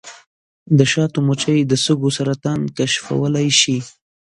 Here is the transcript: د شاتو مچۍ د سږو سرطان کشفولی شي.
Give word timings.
د 0.77 0.79
شاتو 0.91 1.19
مچۍ 1.27 1.59
د 1.65 1.73
سږو 1.83 2.09
سرطان 2.17 2.59
کشفولی 2.77 3.49
شي. 3.59 3.77